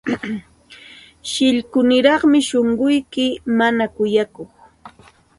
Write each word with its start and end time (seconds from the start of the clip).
Shillkuniraqmi 1.31 2.39
shunquyki, 2.47 3.27
mana 3.59 3.85
kuyakuq. 3.95 4.49